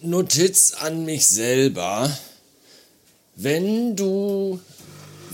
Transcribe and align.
Notiz 0.00 0.74
an 0.74 1.04
mich 1.04 1.26
selber. 1.26 2.08
Wenn 3.34 3.96
du 3.96 4.60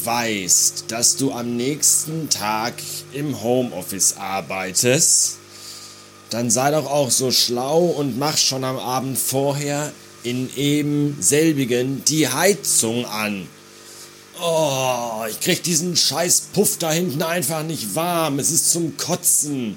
weißt, 0.03 0.85
dass 0.89 1.17
du 1.17 1.33
am 1.33 1.59
nächsten 1.59 2.30
Tag 2.30 2.73
im 3.12 3.43
Homeoffice 3.43 4.16
arbeitest, 4.16 5.37
dann 6.30 6.51
sei 6.51 6.71
doch 6.71 6.87
auch 6.87 7.11
so 7.11 7.30
schlau 7.30 7.85
und 7.85 8.19
mach 8.19 8.38
schon 8.38 8.65
am 8.65 8.79
Abend 8.79 9.19
vorher 9.19 9.93
in 10.23 10.48
eben 10.57 11.19
selbigen 11.21 12.02
die 12.07 12.27
Heizung 12.27 13.05
an. 13.05 13.46
Oh, 14.41 15.24
ich 15.29 15.41
krieg 15.41 15.62
diesen 15.62 15.95
scheiß 15.95 16.49
Puff 16.55 16.79
da 16.79 16.91
hinten 16.91 17.23
einfach 17.23 17.65
nicht 17.65 17.95
warm. 17.95 18.38
Es 18.38 18.51
ist 18.51 18.71
zum 18.71 18.96
Kotzen. 18.96 19.77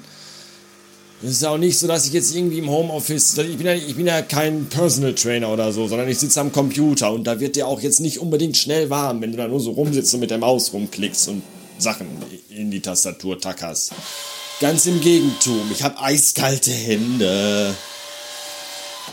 Es 1.20 1.30
ist 1.30 1.44
auch 1.44 1.58
nicht 1.58 1.76
so, 1.76 1.88
dass 1.88 2.06
ich 2.06 2.12
jetzt 2.12 2.34
irgendwie 2.34 2.58
im 2.58 2.70
Homeoffice, 2.70 3.36
ich 3.38 3.56
bin 3.56 3.66
ja, 3.66 3.74
ich 3.74 3.96
bin 3.96 4.06
ja 4.06 4.22
kein 4.22 4.66
Personal 4.66 5.14
Trainer 5.14 5.52
oder 5.52 5.72
so, 5.72 5.88
sondern 5.88 6.08
ich 6.08 6.18
sitze 6.18 6.40
am 6.40 6.52
Computer 6.52 7.10
und 7.12 7.24
da 7.24 7.40
wird 7.40 7.56
der 7.56 7.66
auch 7.66 7.80
jetzt 7.80 7.98
nicht 7.98 8.20
unbedingt 8.20 8.56
schnell 8.56 8.88
warm, 8.88 9.20
wenn 9.20 9.32
du 9.32 9.36
da 9.36 9.48
nur 9.48 9.58
so 9.58 9.72
rumsitzt 9.72 10.14
und 10.14 10.20
mit 10.20 10.30
der 10.30 10.38
Maus 10.38 10.72
rumklickst 10.72 11.28
und 11.28 11.42
Sachen 11.76 12.06
in 12.50 12.70
die 12.70 12.80
Tastatur 12.80 13.40
tackerst. 13.40 13.92
Ganz 14.60 14.86
im 14.86 15.00
Gegentum, 15.00 15.70
ich 15.72 15.82
habe 15.82 16.00
eiskalte 16.00 16.70
Hände. 16.70 17.74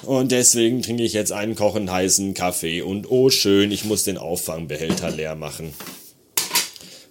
Und 0.03 0.31
deswegen 0.31 0.83
trinke 0.83 1.03
ich 1.03 1.13
jetzt 1.13 1.31
einen 1.31 1.55
kochend 1.55 1.89
heißen 1.89 2.35
Kaffee. 2.35 2.83
Und 2.83 3.09
oh 3.09 3.31
schön, 3.31 3.71
ich 3.71 3.85
muss 3.85 4.03
den 4.03 4.19
Auffangbehälter 4.19 5.09
leer 5.09 5.35
machen. 5.35 5.73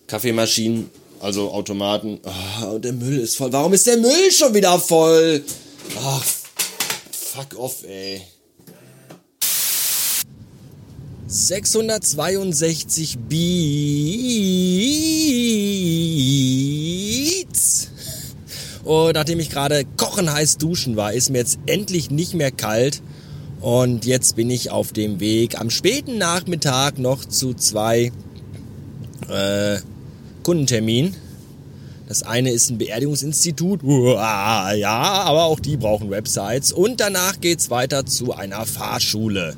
Kaffeemaschinen, 0.06 0.90
also 1.20 1.50
Automaten. 1.50 2.20
Oh, 2.62 2.78
der 2.78 2.92
Müll 2.92 3.18
ist 3.18 3.36
voll. 3.36 3.52
Warum 3.52 3.72
ist 3.72 3.86
der 3.86 3.96
Müll 3.96 4.30
schon 4.30 4.54
wieder 4.54 4.78
voll? 4.78 5.42
Ach, 6.02 6.24
fuck 7.12 7.58
off, 7.58 7.84
ey. 7.84 8.22
662 11.26 13.18
Beats. 13.28 13.44
Und 18.84 19.14
nachdem 19.14 19.40
ich 19.40 19.50
gerade 19.50 19.84
kochen 19.96 20.32
heiß 20.32 20.58
duschen 20.58 20.94
war, 20.96 21.12
ist 21.12 21.30
mir 21.30 21.38
jetzt 21.38 21.58
endlich 21.66 22.10
nicht 22.10 22.34
mehr 22.34 22.52
kalt. 22.52 23.02
Und 23.60 24.04
jetzt 24.04 24.36
bin 24.36 24.50
ich 24.50 24.70
auf 24.70 24.92
dem 24.92 25.18
Weg 25.20 25.58
am 25.58 25.70
späten 25.70 26.18
Nachmittag 26.18 26.98
noch 26.98 27.24
zu 27.24 27.54
zwei 27.54 28.12
äh, 29.28 29.78
Kundenterminen. 30.44 31.16
Das 32.06 32.22
eine 32.22 32.52
ist 32.52 32.70
ein 32.70 32.78
Beerdigungsinstitut, 32.78 33.82
ja, 33.82 35.22
aber 35.24 35.44
auch 35.44 35.58
die 35.58 35.76
brauchen 35.76 36.10
Websites. 36.10 36.70
Und 36.70 37.00
danach 37.00 37.40
geht's 37.40 37.70
weiter 37.70 38.04
zu 38.04 38.34
einer 38.34 38.66
Fahrschule. 38.66 39.56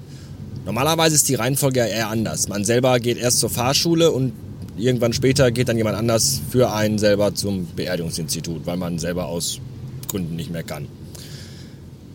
Normalerweise 0.64 1.16
ist 1.16 1.28
die 1.28 1.34
Reihenfolge 1.34 1.80
ja 1.80 1.86
eher 1.86 2.08
anders. 2.08 2.48
Man 2.48 2.64
selber 2.64 2.98
geht 3.00 3.18
erst 3.18 3.40
zur 3.40 3.50
Fahrschule 3.50 4.12
und 4.12 4.32
irgendwann 4.78 5.12
später 5.12 5.50
geht 5.50 5.68
dann 5.68 5.76
jemand 5.76 5.96
anders 5.96 6.40
für 6.50 6.72
einen 6.72 6.98
selber 6.98 7.34
zum 7.34 7.66
Beerdigungsinstitut, 7.74 8.64
weil 8.64 8.76
man 8.76 8.98
selber 8.98 9.26
aus 9.26 9.60
Gründen 10.08 10.36
nicht 10.36 10.50
mehr 10.50 10.62
kann. 10.62 10.86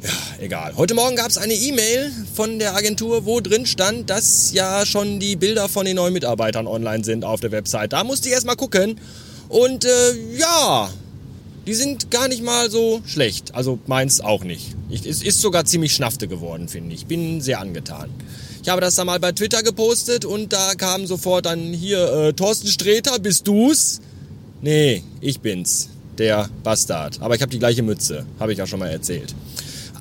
Ja, 0.04 0.10
egal. 0.40 0.74
Heute 0.78 0.96
Morgen 0.96 1.16
gab 1.16 1.30
es 1.30 1.38
eine 1.38 1.54
E-Mail 1.54 2.12
von 2.34 2.58
der 2.58 2.76
Agentur, 2.76 3.26
wo 3.26 3.40
drin 3.40 3.68
stand, 3.68 4.10
dass 4.10 4.52
ja 4.52 4.84
schon 4.84 5.20
die 5.20 5.36
Bilder 5.36 5.70
von 5.70 5.86
den 5.86 5.98
neuen 5.98 6.14
Mitarbeitern 6.14 6.66
online 6.66 7.04
sind 7.04 7.24
auf 7.24 7.40
der 7.40 7.52
Website. 7.52 7.94
Da 7.94 8.04
musste 8.04 8.28
ich 8.28 8.34
erstmal 8.34 8.56
gucken. 8.56 9.00
Und 9.48 9.86
äh, 9.86 10.38
ja, 10.38 10.90
die 11.68 11.76
sind 11.76 12.10
gar 12.10 12.28
nicht 12.28 12.42
mal 12.44 12.72
so 12.72 13.04
schlecht. 13.06 13.54
Also 13.54 13.78
meins 13.86 14.22
auch 14.22 14.44
nicht. 14.44 14.76
Ich, 14.90 15.06
es 15.06 15.22
ist 15.22 15.40
sogar 15.40 15.66
ziemlich 15.66 15.94
schnafte 15.94 16.28
geworden, 16.28 16.68
finde 16.68 16.96
ich. 16.96 17.06
Bin 17.06 17.40
sehr 17.40 17.60
angetan. 17.60 18.10
Ich 18.64 18.70
habe 18.70 18.82
das 18.82 18.96
da 18.96 19.06
mal 19.06 19.20
bei 19.20 19.34
Twitter 19.34 19.62
gepostet 19.62 20.26
und 20.26 20.52
da 20.52 20.74
kam 20.74 21.06
sofort 21.06 21.46
dann 21.46 21.74
hier, 21.74 22.12
äh, 22.12 22.34
Thorsten 22.34 22.70
Sträter, 22.70 23.20
bist 23.20 23.48
du's? 23.48 24.02
Nee, 24.62 25.04
ich 25.20 25.42
bin's. 25.42 25.90
Der 26.18 26.50
Bastard. 26.64 27.22
Aber 27.22 27.36
ich 27.36 27.42
habe 27.42 27.52
die 27.52 27.60
gleiche 27.60 27.84
Mütze. 27.84 28.26
Habe 28.40 28.52
ich 28.52 28.58
ja 28.58 28.66
schon 28.66 28.80
mal 28.80 28.90
erzählt. 28.90 29.36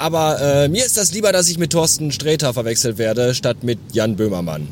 Aber 0.01 0.41
äh, 0.41 0.69
mir 0.69 0.87
ist 0.87 0.97
das 0.97 1.13
lieber, 1.13 1.31
dass 1.31 1.49
ich 1.51 1.59
mit 1.59 1.73
Thorsten 1.73 2.11
Sträter 2.11 2.55
verwechselt 2.55 2.97
werde, 2.97 3.35
statt 3.35 3.59
mit 3.63 3.79
Jan 3.93 4.17
Böhmermann. 4.17 4.67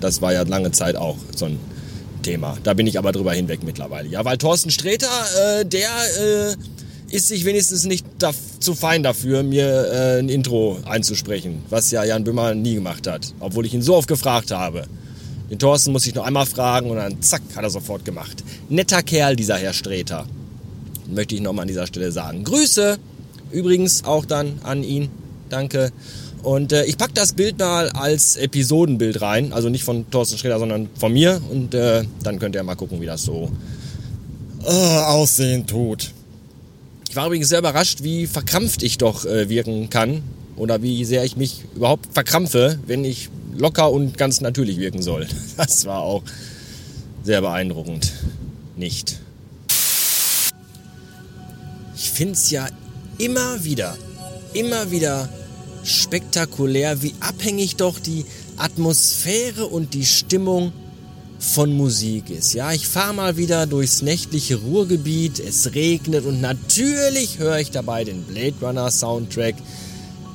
Das 0.00 0.20
war 0.20 0.32
ja 0.32 0.42
lange 0.42 0.72
Zeit 0.72 0.96
auch 0.96 1.16
so 1.36 1.44
ein 1.44 1.60
Thema. 2.24 2.58
Da 2.64 2.74
bin 2.74 2.88
ich 2.88 2.98
aber 2.98 3.12
drüber 3.12 3.32
hinweg 3.32 3.62
mittlerweile. 3.62 4.08
Ja, 4.08 4.24
weil 4.24 4.36
Thorsten 4.36 4.70
Sträter, 4.70 5.06
äh, 5.60 5.64
der 5.64 5.90
äh, 6.20 6.56
ist 7.14 7.28
sich 7.28 7.44
wenigstens 7.44 7.84
nicht 7.84 8.04
zu 8.58 8.74
fein 8.74 9.04
dafür, 9.04 9.44
mir 9.44 9.92
äh, 9.92 10.18
ein 10.18 10.28
Intro 10.28 10.80
einzusprechen, 10.86 11.62
was 11.70 11.92
ja 11.92 12.02
Jan 12.02 12.24
Böhmer 12.24 12.56
nie 12.56 12.74
gemacht 12.74 13.06
hat, 13.06 13.32
obwohl 13.38 13.66
ich 13.66 13.74
ihn 13.74 13.82
so 13.82 13.94
oft 13.94 14.08
gefragt 14.08 14.50
habe. 14.50 14.86
Den 15.50 15.60
Thorsten 15.60 15.92
muss 15.92 16.04
ich 16.04 16.16
noch 16.16 16.26
einmal 16.26 16.46
fragen 16.46 16.90
und 16.90 16.96
dann 16.96 17.22
zack, 17.22 17.42
hat 17.54 17.62
er 17.62 17.70
sofort 17.70 18.04
gemacht. 18.04 18.42
Netter 18.68 19.04
Kerl, 19.04 19.36
dieser 19.36 19.56
Herr 19.56 19.72
Sträter. 19.72 20.26
Möchte 21.06 21.36
ich 21.36 21.42
nochmal 21.42 21.62
an 21.62 21.68
dieser 21.68 21.86
Stelle 21.86 22.10
sagen. 22.10 22.42
Grüße 22.42 22.98
übrigens 23.54 24.04
auch 24.04 24.24
dann 24.24 24.58
an 24.62 24.82
ihn. 24.82 25.08
Danke. 25.48 25.92
Und 26.42 26.72
äh, 26.72 26.84
ich 26.84 26.98
packe 26.98 27.14
das 27.14 27.32
Bild 27.32 27.58
mal 27.58 27.88
als 27.90 28.36
Episodenbild 28.36 29.22
rein. 29.22 29.52
Also 29.52 29.70
nicht 29.70 29.84
von 29.84 30.10
Thorsten 30.10 30.36
Sträter, 30.36 30.58
sondern 30.58 30.90
von 30.98 31.12
mir. 31.12 31.40
Und 31.50 31.74
äh, 31.74 32.04
dann 32.22 32.38
könnt 32.38 32.54
ihr 32.54 32.62
mal 32.62 32.74
gucken, 32.74 33.00
wie 33.00 33.06
das 33.06 33.22
so 33.22 33.50
äh, 34.66 34.70
aussehen 34.70 35.66
tut. 35.66 36.12
Ich 37.08 37.16
war 37.16 37.26
übrigens 37.26 37.48
sehr 37.48 37.60
überrascht, 37.60 38.02
wie 38.02 38.26
verkrampft 38.26 38.82
ich 38.82 38.98
doch 38.98 39.24
äh, 39.24 39.48
wirken 39.48 39.88
kann 39.88 40.22
oder 40.56 40.82
wie 40.82 41.04
sehr 41.04 41.24
ich 41.24 41.36
mich 41.36 41.62
überhaupt 41.74 42.12
verkrampfe, 42.12 42.78
wenn 42.86 43.04
ich 43.04 43.30
locker 43.56 43.90
und 43.92 44.18
ganz 44.18 44.40
natürlich 44.40 44.78
wirken 44.78 45.02
soll. 45.02 45.26
Das 45.56 45.86
war 45.86 46.00
auch 46.00 46.22
sehr 47.22 47.40
beeindruckend. 47.40 48.12
Nicht. 48.76 49.20
Ich 51.96 52.10
finde 52.10 52.34
es 52.34 52.50
ja 52.50 52.66
immer 53.18 53.64
wieder, 53.64 53.96
immer 54.52 54.90
wieder 54.90 55.28
spektakulär, 55.84 57.02
wie 57.02 57.14
abhängig 57.20 57.76
doch 57.76 57.98
die 57.98 58.24
Atmosphäre 58.56 59.66
und 59.66 59.94
die 59.94 60.06
Stimmung 60.06 60.72
von 61.38 61.72
Musik 61.76 62.30
ist. 62.30 62.54
Ja, 62.54 62.72
ich 62.72 62.86
fahre 62.88 63.14
mal 63.14 63.36
wieder 63.36 63.66
durchs 63.66 64.02
nächtliche 64.02 64.56
Ruhrgebiet, 64.56 65.38
es 65.40 65.74
regnet 65.74 66.24
und 66.24 66.40
natürlich 66.40 67.38
höre 67.38 67.58
ich 67.58 67.70
dabei 67.70 68.04
den 68.04 68.22
Blade 68.22 68.54
Runner 68.62 68.90
Soundtrack, 68.90 69.56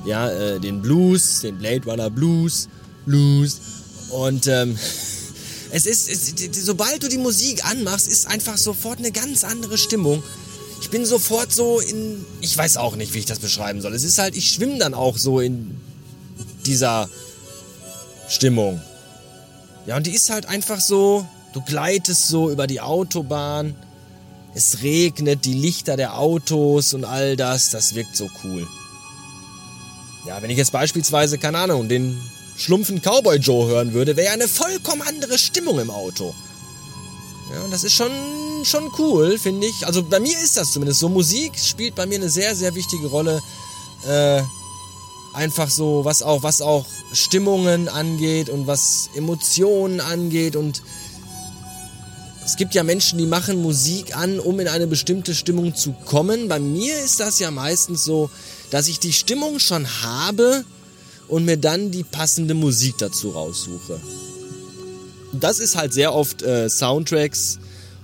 ja, 0.06 0.30
äh, 0.30 0.60
den 0.60 0.82
Blues, 0.82 1.42
den 1.42 1.58
Blade 1.58 1.86
Runner 1.86 2.10
Blues, 2.10 2.70
Blues 3.06 3.60
und 4.12 4.48
ähm, 4.48 4.78
es 5.72 5.86
ist, 5.86 6.10
es, 6.10 6.66
sobald 6.66 7.02
du 7.02 7.08
die 7.08 7.18
Musik 7.18 7.66
anmachst, 7.66 8.08
ist 8.08 8.28
einfach 8.28 8.58
sofort 8.58 9.00
eine 9.00 9.12
ganz 9.12 9.44
andere 9.44 9.78
Stimmung. 9.78 10.22
Ich 10.90 10.92
bin 10.92 11.06
sofort 11.06 11.52
so 11.52 11.80
in, 11.80 12.26
ich 12.42 12.58
weiß 12.58 12.78
auch 12.78 12.96
nicht, 12.96 13.14
wie 13.14 13.20
ich 13.20 13.28
das 13.28 13.38
beschreiben 13.38 13.80
soll. 13.80 13.94
Es 13.94 14.04
ist 14.04 14.18
halt, 14.18 14.36
ich 14.36 14.50
schwimme 14.50 14.80
dann 14.80 14.96
auch 14.96 15.20
so 15.20 15.40
in 15.40 15.80
dieser 16.66 17.08
Stimmung. 18.28 18.82
Ja, 19.86 19.98
und 19.98 20.08
die 20.08 20.16
ist 20.16 20.32
halt 20.32 20.48
einfach 20.48 20.82
so, 20.82 21.28
du 21.54 21.62
gleitest 21.62 22.28
so 22.28 22.50
über 22.50 22.66
die 22.66 22.82
Autobahn, 22.82 23.76
es 24.56 24.82
regnet, 24.82 25.46
die 25.46 25.54
Lichter 25.54 25.96
der 25.96 26.18
Autos 26.18 26.96
und 26.96 27.06
all 27.06 27.38
das, 27.38 27.70
das 27.70 27.94
wirkt 27.94 28.16
so 28.16 28.28
cool. 28.44 28.68
Ja, 30.26 30.42
wenn 30.42 30.50
ich 30.50 30.58
jetzt 30.58 30.72
beispielsweise, 30.72 31.38
keine 31.38 31.60
Ahnung, 31.60 31.88
den 31.88 32.20
schlumpfen 32.58 33.00
Cowboy 33.00 33.38
Joe 33.38 33.68
hören 33.68 33.94
würde, 33.94 34.16
wäre 34.16 34.30
ja 34.30 34.34
eine 34.34 34.48
vollkommen 34.48 35.04
andere 35.04 35.38
Stimmung 35.38 35.78
im 35.78 35.92
Auto. 35.92 36.34
Ja, 37.54 37.68
das 37.72 37.84
ist 37.84 37.94
schon, 37.94 38.12
schon 38.64 38.92
cool, 39.00 39.38
finde 39.38 39.68
ich. 39.68 39.88
Also 39.88 40.04
bei 40.04 40.20
mir 40.20 40.38
ist 40.40 40.58
das 40.58 40.72
zumindest 40.72 41.00
so. 41.00 41.10
Musik 41.10 41.58
spielt 41.58 41.96
bei 41.96 42.06
mir 42.06 42.16
eine 42.16 42.30
sehr, 42.30 42.56
sehr 42.56 42.76
wichtige 42.76 43.08
Rolle. 43.08 43.42
Äh, 44.08 44.42
einfach 45.34 45.70
so, 45.70 46.06
was 46.06 46.22
auch, 46.22 46.44
was 46.44 46.62
auch 46.62 46.86
Stimmungen 47.14 47.88
angeht 47.88 48.50
und 48.50 48.68
was 48.68 49.10
Emotionen 49.16 50.00
angeht 50.00 50.56
und 50.56 50.82
es 52.46 52.56
gibt 52.56 52.74
ja 52.74 52.84
Menschen, 52.84 53.20
die 53.20 53.28
machen 53.28 53.62
Musik 53.62 54.18
an, 54.18 54.40
um 54.40 54.60
in 54.60 54.68
eine 54.68 54.88
bestimmte 54.88 55.36
Stimmung 55.36 55.76
zu 55.76 55.94
kommen. 56.06 56.48
Bei 56.48 56.58
mir 56.60 56.98
ist 57.00 57.20
das 57.20 57.38
ja 57.38 57.52
meistens 57.52 58.04
so, 58.04 58.32
dass 58.72 58.88
ich 58.88 59.00
die 59.00 59.14
Stimmung 59.14 59.60
schon 59.60 59.86
habe 60.02 60.66
und 61.28 61.46
mir 61.46 61.58
dann 61.58 61.92
die 61.92 62.04
passende 62.04 62.56
Musik 62.56 62.98
dazu 62.98 63.30
raussuche. 63.30 64.02
Das 65.34 65.60
ist 65.60 65.76
halt 65.76 65.94
sehr 65.94 66.14
oft 66.14 66.42
äh, 66.42 66.70
Soundtracks 66.70 67.60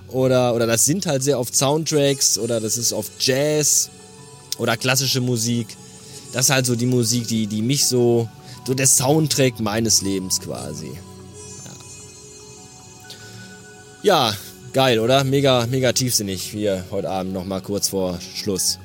oder, 0.08 0.54
oder 0.54 0.66
das 0.66 0.84
sind 0.84 1.06
halt 1.06 1.22
sehr 1.22 1.38
oft 1.38 1.54
Soundtracks 1.56 2.38
oder 2.38 2.60
das 2.60 2.76
ist 2.76 2.92
oft 2.92 3.12
Jazz 3.20 3.90
oder 4.58 4.76
klassische 4.76 5.20
Musik 5.20 5.76
das 6.36 6.46
ist 6.46 6.50
halt 6.50 6.66
so 6.66 6.76
die 6.76 6.84
Musik, 6.84 7.28
die, 7.28 7.46
die 7.46 7.62
mich 7.62 7.86
so, 7.86 8.28
so 8.66 8.74
der 8.74 8.86
Soundtrack 8.86 9.58
meines 9.60 10.02
Lebens 10.02 10.38
quasi. 10.38 10.90
Ja. 14.02 14.28
ja, 14.28 14.36
geil, 14.74 14.98
oder? 14.98 15.24
Mega, 15.24 15.66
mega 15.66 15.92
tiefsinnig 15.92 16.42
hier 16.42 16.84
heute 16.90 17.08
Abend 17.08 17.32
nochmal 17.32 17.62
kurz 17.62 17.88
vor 17.88 18.18
Schluss. 18.34 18.78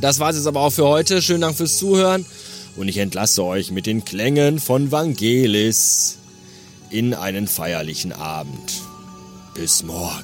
Das 0.00 0.18
war 0.20 0.30
es 0.30 0.36
jetzt 0.36 0.46
aber 0.46 0.60
auch 0.60 0.72
für 0.72 0.86
heute. 0.86 1.20
Schönen 1.20 1.42
Dank 1.42 1.56
fürs 1.56 1.76
Zuhören. 1.76 2.24
und 2.76 2.88
ich 2.88 2.96
entlasse 2.96 3.44
euch 3.44 3.70
mit 3.70 3.84
den 3.84 4.04
Klängen 4.04 4.58
von 4.58 4.90
Vangelis 4.90 6.16
in 6.94 7.12
einen 7.12 7.48
feierlichen 7.48 8.12
Abend. 8.12 8.80
Bis 9.52 9.82
morgen. 9.82 10.22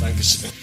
Dankeschön. 0.00 0.57